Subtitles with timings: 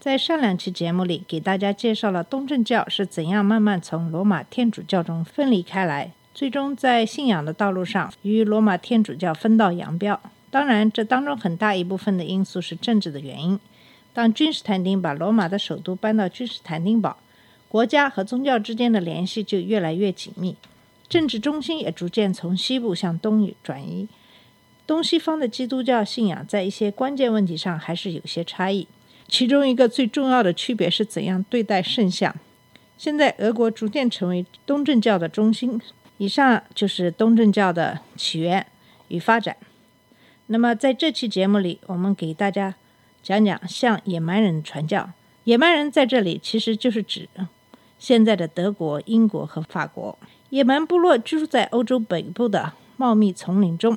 [0.00, 10.20] 在上两期节目里，给大家介绍了东正教是怎样慢慢从罗马天主教中分离开来，最终在信仰的道路上与罗马天主教分道扬镳。
[10.50, 13.58] 当然，这当中很大一部分的因素是政治的原因。
[14.14, 17.16] 当君士坦丁把罗马的首都搬到君士坦丁堡，
[17.68, 20.54] 国家和宗教之间的联系就越来越紧密，
[21.08, 24.06] 政治中心也逐渐从西部向东转移。
[24.86, 28.86] 东西方的基督教信仰在一些关键问题上还是有些差异。
[29.28, 32.34] 其中一个最重要的区别是怎样对待圣像。
[32.96, 35.80] 现在俄国逐渐成为东正教的中心。
[36.20, 38.66] 以上就是东正教的起源
[39.06, 39.56] 与发展。
[40.46, 42.74] 那么在这期节目里，我们给大家
[43.22, 45.10] 讲讲向野蛮人传教。
[45.44, 47.28] 野蛮人在这里其实就是指
[48.00, 50.18] 现在的德国、英国和法国。
[50.50, 53.96] 野蛮部落居住在欧洲北部的茂密丛林中，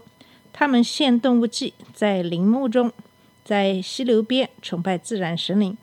[0.53, 2.91] 他们献动物祭，在陵墓中。
[3.43, 5.77] 在溪流边崇拜自然神灵，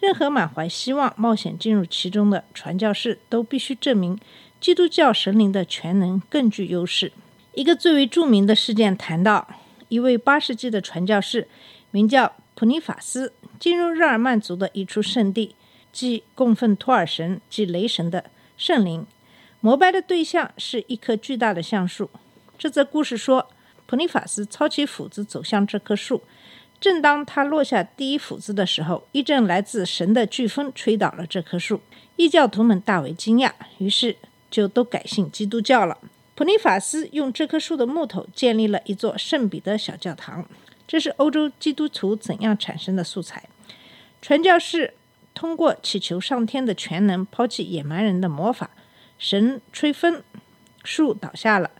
[0.00, 4.18] 任何满怀希望、冒险进入其中的传教士都必须证明
[4.60, 7.12] 基督教神灵的全能更具优势。
[7.54, 9.48] 一个最为著名的事件谈到
[9.88, 11.48] 一位八世纪的传教士，
[11.90, 15.54] 名叫普尼法斯，进入日耳曼族的一处圣地，
[15.92, 18.24] 即供奉托尔神及雷神的
[18.56, 19.06] 圣灵，
[19.60, 22.10] 膜拜的对象是一棵巨大的橡树。
[22.58, 23.48] 这则故事说，
[23.86, 26.22] 普尼法斯操起斧子走向这棵树。
[26.80, 31.80] 正当他落下第一斧子的时候，一阵来自神的飓风吹倒了这棵树。
[32.16, 34.16] 异教徒们大为惊讶，于是
[34.50, 35.98] 就都改信基督教了。
[36.34, 40.44] 普尼法斯用这棵树的木头建立了一座圣彼得小教堂。
[40.86, 43.48] 这是欧洲基督徒怎样产生的素材。
[44.20, 44.94] 传教士
[45.32, 48.70] 通过祈求上天的全能，抛弃野蛮人的魔法，
[49.18, 50.22] 神吹风，
[50.84, 51.70] 树倒下了。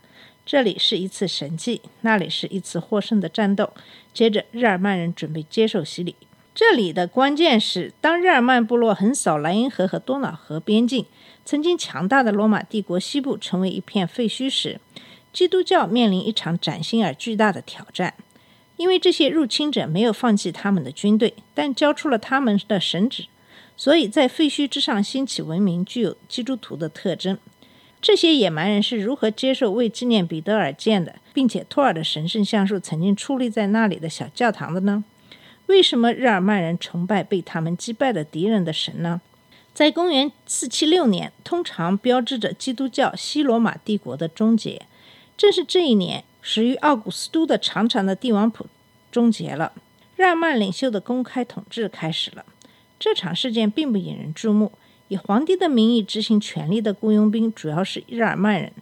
[0.46, 3.72] 这里是一次神迹，那里是一次获胜的战斗。
[4.12, 6.14] 接着，日耳曼人准备接受洗礼。
[6.54, 11.06] 这里的关键是，当日耳曼部落横扫莱茵河和多瑙河边境，
[11.46, 14.78] 曾经强大的罗马帝国西部成为一片废墟时，
[15.32, 18.12] 基督教面临一场崭新而巨大的挑战。
[18.76, 23.24] 因为这些入侵者没有放弃他们的军队，但交出了他们的神旨，
[23.78, 27.38] 所以在废墟之上兴起文明，具有基督徒的特征。
[28.06, 35.02] 这些野蛮人是如何接受为纪念彼得而建的，并且托尔的神圣橡树曾经矗立在那里的小教堂的呢？
[35.68, 39.22] 为什么日耳曼人崇拜被他们击败的敌人的神呢？
[39.72, 44.82] 在公元476年，通常标志着基督教西罗马帝国的终结。
[45.38, 48.66] 正是这一年，始于奥古斯都的长长的帝王谱
[49.10, 49.72] 终结了，
[50.16, 52.44] 日耳曼领袖的公开统治开始了。
[53.00, 54.72] 这场事件并不引人注目。
[55.08, 58.72] 以皇帝的名义执行权力的雇佣兵主要是日耳曼人。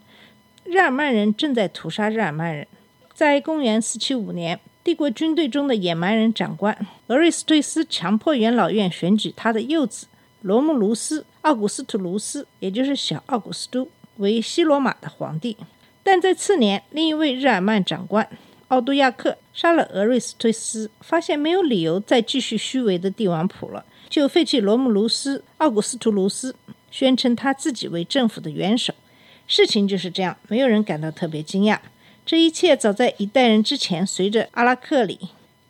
[0.64, 2.66] 日耳曼人正在屠杀日耳曼人。
[3.12, 6.76] 在公元475年，帝国军队中的野蛮人长官
[7.08, 10.06] 俄瑞斯忒斯强迫元老院选举他的幼子
[10.40, 15.56] 罗慕卢斯·奥古斯图卢斯，也就是小奥古斯都，为西罗马的皇帝。
[16.02, 18.28] 但在次年，另一位日耳曼长官
[18.68, 23.84] 奥杜亚克杀了俄瑞斯忒斯，发现没有理由再继续虚伪的帝王谱了。
[24.12, 26.54] 就废弃罗姆卢斯·奥古斯图卢斯，
[26.90, 28.92] 宣称他自己为政府的元首。
[29.46, 31.78] 事情就是这样，没有人感到特别惊讶。
[32.26, 35.18] 这一切早在一代人之前，随着阿拉克里、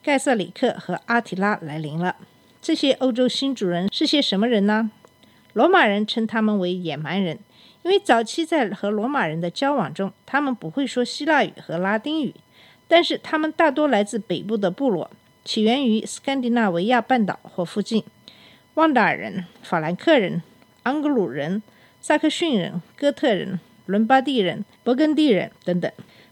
[0.03, 2.17] 盖瑟里克和阿提拉来临了。
[2.61, 4.91] 这些欧洲新主人是些什么人呢？
[5.53, 7.39] 罗马人称他们为野蛮人，
[7.85, 12.35] 因为早期在和罗马人的交往中，他们不会说希腊语和拉丁语，
[12.89, 15.09] 但是他们大多来自北部的部落，
[15.45, 18.05] 起源于斯堪的纳维亚半岛或附近。
[18.75, 20.43] 旺达尔人、法兰克人、
[20.85, 21.63] 盎格鲁人、
[22.01, 25.91] 萨克逊人、哥特人、伦巴第人、勃艮第人等等。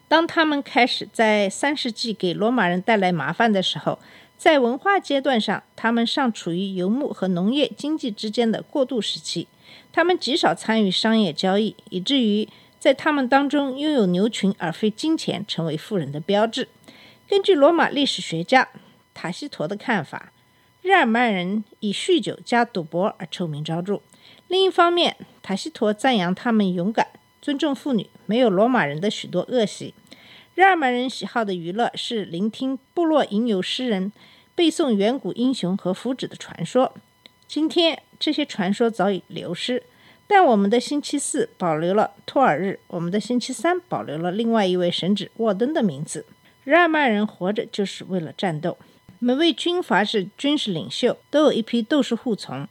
[0.09, 3.99] 当他们开始在三世纪给罗马人带来麻烦的时候，
[4.37, 9.47] 在文化阶段上，他们尚处于游牧和农业经济之间的过渡时期。
[9.93, 12.49] 他们极少参与商业交易，以至于
[12.79, 16.69] 在他们当中拥有牛群而非金钱成为富人的标志。
[17.29, 18.69] 根据罗马历史学家
[19.15, 20.33] 塔西佗的看法。
[20.83, 24.01] 日耳曼人以酗酒加赌博而臭名昭著。
[24.49, 27.07] 另一方面，塔西佗赞扬他们勇敢、
[27.43, 29.95] 尊重妇女，没有罗马人的许多恶习。
[30.55, 34.13] 日耳曼人喜好的娱乐是聆听部落吟游诗人
[34.55, 36.95] 背诵远古英雄和福祉的传说。
[37.47, 39.83] 今天，这些传说早已流失，
[40.27, 46.27] 但我们的星期四保留了托尔日，我们的星期三保留了另外一位神祇沃登的名字。
[46.65, 48.77] 日耳曼人活着就是为了战斗，
[49.23, 52.67] 每位军阀是军事领袖，都有一批斗士护从。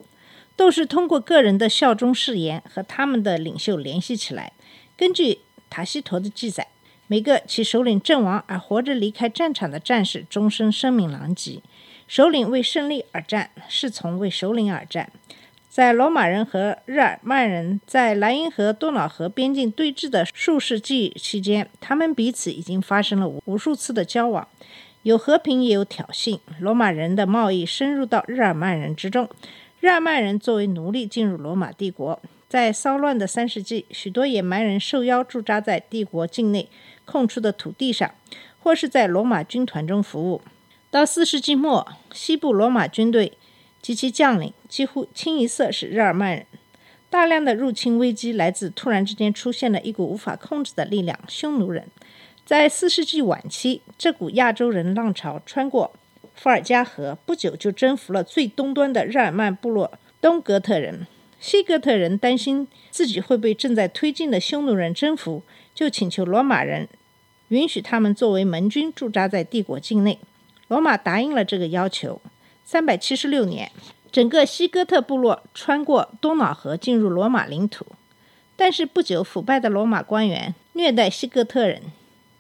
[0.56, 4.52] 斗士通过个人的效忠誓言和他们的领袖联系起来。
[4.98, 6.68] 根据塔西佗的记载，
[7.06, 11.62] 每个其首领阵亡而活着离开战场的战士，终身声名狼藉。
[12.08, 15.12] 首领为胜利而战，侍从为首领而战。
[15.70, 24.48] 在罗马人和日耳曼人在莱茵河、多瑙河边境对峙的数世纪期间，他们彼此已经发生了无数次的交往，
[25.04, 26.40] 有和平也有挑衅。
[26.60, 29.30] 罗马人的贸易深入到日耳曼人之中。
[29.80, 36.68] 日耳曼人作为奴隶进入罗马帝国，在骚乱的三世纪，许多野蛮人受邀驻扎在帝国境内
[37.06, 38.14] 空出的土地上，
[38.62, 40.42] 或是在罗马军团中服务。
[40.92, 43.38] 到四世纪末，西部罗马军队
[43.82, 46.46] 及其将领几乎清一色是日耳曼人。
[47.10, 51.88] 大量的入侵危机来自突然之间出现了一股无法控制的力量——匈奴人。
[52.50, 55.94] 在四世纪晚期，这股亚洲人浪潮穿过。
[56.34, 61.06] 伏尔加河不久就征服了最东端的日耳曼部落东哥特人。
[61.40, 65.44] 西哥特人担心自己会被正在推进的匈奴人征服，
[65.76, 66.88] 就请求罗马人
[67.50, 70.18] 允许他们作为盟军驻扎在帝国境内。
[70.70, 72.20] 罗马答应了这个要求。
[72.66, 73.72] 三百七十六年，
[74.12, 77.86] 整个西哥特部落穿过多瑙河进入罗马领土。
[78.56, 81.84] 但是不久，腐败的罗马官员虐待西哥特人，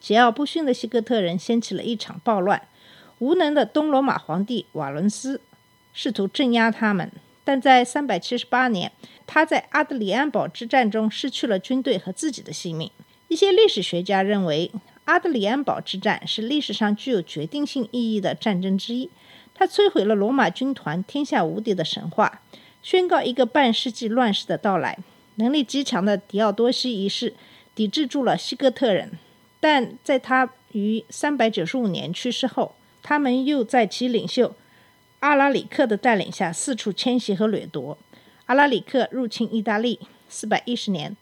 [0.01, 2.61] 桀骜不驯的西哥特人掀起了一场暴乱。
[3.19, 5.41] 无能的东罗马皇帝瓦伦斯
[5.93, 7.11] 试图镇压他们，
[7.43, 8.91] 但在378年，
[9.27, 12.89] 他在阿德里安堡之战中失去了军队和自己的性命。
[13.27, 14.71] 一些历史学家认为，
[15.03, 19.09] 阿德里安堡之战是历史上具有决定性意义的战争之一，
[19.53, 22.41] 它摧毁了罗马军团天下无敌的神话，
[22.81, 24.97] 宣告一个半世纪乱世的到来。
[25.35, 27.33] 能力极强的狄奥多西一世
[27.75, 29.11] 抵制住了西哥特人，
[29.59, 32.75] 但在他于395年去世后。
[33.01, 34.53] 他们又在其领袖
[35.21, 37.97] 阿拉里克的带领下四处迁徙和掠夺。
[38.45, 41.15] 阿拉里克入侵意大利，四百一十年，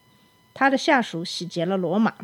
[0.52, 2.14] 他的下属洗劫了罗马。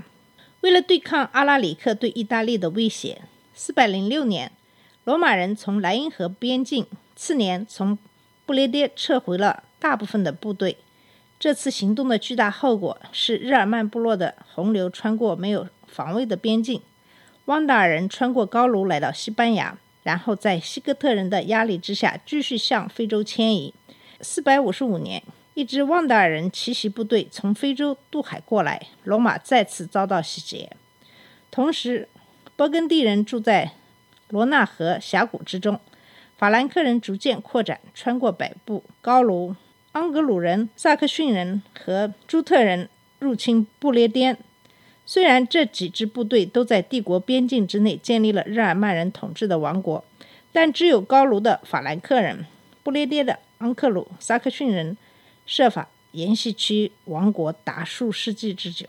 [0.61, 3.23] 为了对抗阿拉里克对意大利的威胁，
[3.55, 4.51] 四百零六年，
[5.05, 7.97] 罗马人从莱茵河边境，次年从
[8.45, 10.77] 布列颠撤回了大部分的部队。
[11.45, 16.81] 这次行动的巨大后果是日耳曼部落的洪流穿过没有防卫的边境。
[17.45, 23.75] 汪达尔人穿过高卢来到西班牙，然后在西哥特人的压力之下继续向非洲迁移。
[24.23, 30.71] 四百五十五年，一支汪达尔人奇袭部队从非洲渡海过来，罗马再次遭到洗劫。
[31.51, 32.09] 同时，
[32.57, 33.73] 勃艮第人住在
[34.31, 35.79] 罗纳河峡谷之中，
[36.39, 39.55] 法兰克人逐渐扩展，穿过北部高卢，
[39.95, 42.89] 盎格鲁人、萨克逊人和朱特人
[43.21, 44.37] 入侵不列颠。
[45.07, 50.05] 虽然这几支部队都在帝国边境之内建立了日耳曼人统治的王国，
[50.53, 52.45] 但只有高卢的法兰克人、
[52.83, 54.97] 不列颠的昂克鲁萨克逊人
[55.47, 58.87] 设法沿袭其王国达数世纪之久。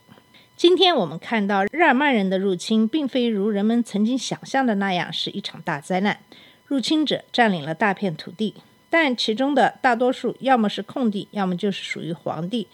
[0.58, 6.20] 今天我们看到日耳曼人的入侵，并非如人们曾经想象的那样是一场大灾难。
[6.66, 8.56] 入侵者占领了大片土地，
[8.90, 12.68] 但其中的大多数要么是空地，要么就是属于皇帝，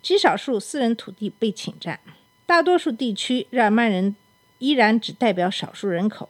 [0.00, 2.00] 极少数私人土地被侵占。
[2.46, 4.14] 大多数地区，日耳曼人
[4.58, 6.28] 依然只代表少数人口。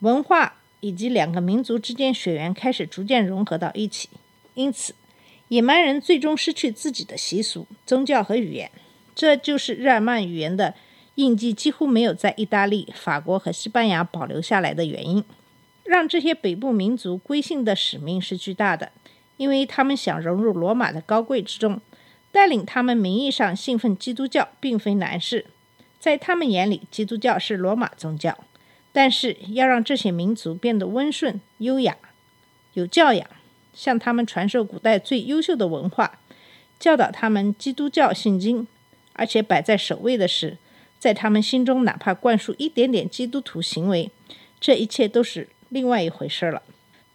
[0.00, 4.08] 文化以及两个民族之间血缘开始逐渐融合到一起，
[4.54, 4.94] 因此，
[5.48, 8.70] 野蛮人最终失去自己的习俗、宗教和语言。
[9.14, 10.74] 这就是日耳曼语言的
[11.16, 15.24] 印记几乎没有在意大利、法国和西班牙保留下来的原因。
[15.88, 18.92] 让这些北部民族归信的使命是巨大的，
[19.38, 21.80] 因为他们想融入罗马的高贵之中，
[22.30, 25.46] 带领他们名义上信奉基督教，并非难事。
[25.98, 28.36] 在他们眼里，基督教是罗马宗教，
[28.92, 31.96] 但是要让这些民族变得温顺、优雅、
[32.74, 33.26] 有教养，
[33.72, 36.18] 向他们传授古代最优秀的文化，
[36.78, 38.66] 教导他们基督教信经，
[39.14, 40.58] 而且摆在首位的是，
[40.98, 44.10] 在他们心中哪怕灌输一点点基督徒行为，
[44.60, 46.62] 这一切都是另外一回事了。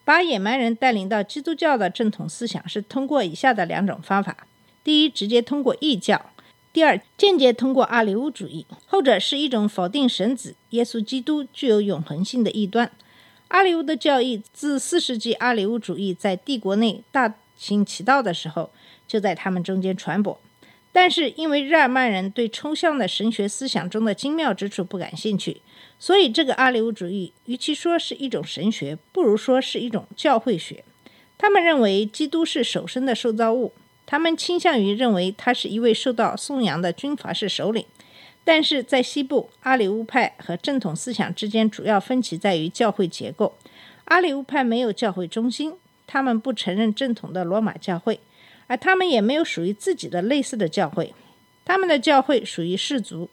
[0.05, 4.48] 把野蛮人带领到基督教的正统思想，是通过以下的两种方法：
[4.83, 6.29] 第一，直接通过异教。
[6.74, 12.91] 第二，间接通过阿里乌主义，后者是一种否定神子耶稣基督具有永恒性的异端。
[13.50, 18.72] 阿里乌的教义自四世纪阿里乌主义在帝国内大行其道的时候，
[19.07, 20.38] 就在他们中间传播。
[20.94, 25.62] 但是因为日耳曼人对抽象的神学思想中的精妙之处不感兴趣，
[26.00, 30.86] 所以这个阿里乌主义与其说是一种神学，不如说是一种教会学。
[31.38, 33.74] 他们认为基督是手生的受造物。
[34.06, 37.86] 他们倾向于认为他是一位受到颂扬的军阀式首领。
[38.44, 43.56] 但是在西部，阿里乌派和正统思想之间主要分歧在于教会结构。
[44.06, 45.74] 阿里乌派没有教会中心，
[46.06, 48.20] 他们不承认正统的罗马教会，
[48.74, 51.13] 而他们也没有属于自己的类似的教会。
[51.63, 53.30] 他们的教会属于氏族，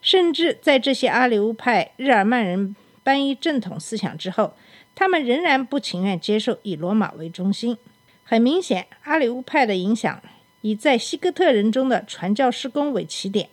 [0.00, 4.54] 甚至在这些阿里乌派日耳曼人搬移正统思想之后，
[4.94, 7.76] 他们仍然不情愿接受以罗马为中心。
[8.22, 10.22] 很明显，阿里乌派的影响
[10.60, 13.48] 以在西哥特人中的传教士工为起点。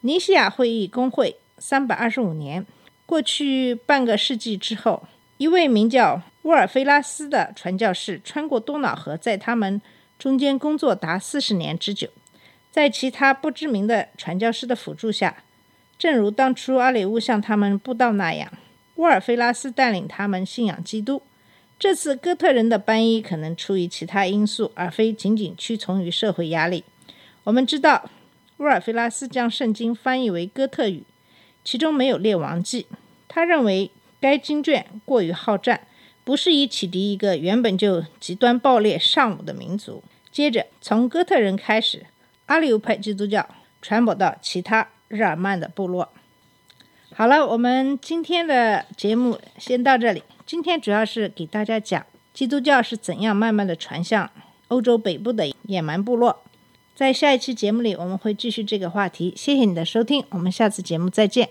[0.00, 2.66] 尼西亚会议公会三百二十五年，
[3.06, 5.04] 过去半个世纪之后，
[5.36, 9.80] 一位名叫沃尔菲拉斯的传教士穿过多瑙河，在他们
[10.24, 12.08] 中间工作达四十年之久。
[12.70, 15.44] 在其他不知名的传教士的辅助下，
[15.98, 18.50] 正如当初阿里乌向他们布道那样，
[18.94, 21.20] 乌尔菲拉斯带领他们信仰基督。
[21.78, 26.84] 这次哥特人的搬移可能出于其他因素，而非仅仅屈从于社会压力。
[27.42, 28.08] 我们知道。
[28.56, 31.02] 乌尔菲拉斯将圣经翻译为哥特语，
[31.62, 32.86] 其中没有列王记。
[33.28, 35.86] 他认为该经卷过于好战，
[36.24, 40.02] 不适宜启迪一个原本就极端暴烈尚武的民族。
[40.34, 42.06] 接着，从哥特人开始，
[42.46, 43.48] 阿里乌派基督教
[43.80, 46.08] 传播到其他日耳曼的部落。
[47.14, 50.24] 好了，我们今天的节目先到这里。
[50.44, 54.28] 今天主要是给大家讲基督教是怎样慢慢的传向
[54.66, 56.42] 欧洲北部的野蛮部落。
[56.96, 59.32] 在下一期节目里，我们会继续这个话题。
[59.36, 61.50] 谢谢你的收听，我们下次节目再见。